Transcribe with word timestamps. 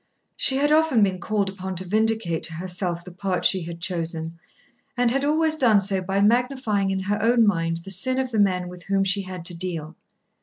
She 0.35 0.55
had 0.57 0.71
often 0.71 1.03
been 1.03 1.19
called 1.19 1.47
upon 1.47 1.75
to 1.75 1.85
vindicate 1.87 2.41
to 2.45 2.53
herself 2.55 3.05
the 3.05 3.11
part 3.11 3.45
she 3.45 3.61
had 3.65 3.79
chosen, 3.79 4.39
and 4.97 5.11
had 5.11 5.23
always 5.23 5.53
done 5.53 5.79
so 5.79 6.01
by 6.01 6.21
magnifying 6.21 6.89
in 6.89 7.01
her 7.01 7.21
own 7.21 7.45
mind 7.45 7.81
the 7.83 7.91
sin 7.91 8.17
of 8.17 8.31
the 8.31 8.39
men 8.39 8.67
with 8.67 8.85
whom 8.85 9.03
she 9.03 9.21
had 9.21 9.45
to 9.45 9.53
deal. 9.55 9.95